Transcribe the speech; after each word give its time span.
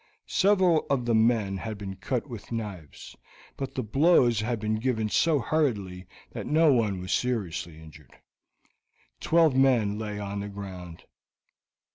Several 0.25 0.87
of 0.89 1.05
the 1.05 1.13
men 1.13 1.57
had 1.57 1.77
been 1.77 1.95
cut 1.95 2.25
with 2.27 2.51
knives, 2.51 3.15
but 3.55 3.75
the 3.75 3.83
blows 3.83 4.39
had 4.39 4.59
been 4.59 4.79
given 4.79 5.09
so 5.09 5.37
hurriedly 5.37 6.07
that 6.31 6.47
no 6.47 6.73
one 6.73 6.99
was 6.99 7.11
seriously 7.11 7.77
injured. 7.79 8.15
Twelve 9.19 9.55
men 9.55 9.99
lay 9.99 10.17
on 10.17 10.39
the 10.39 10.49
ground. 10.49 11.03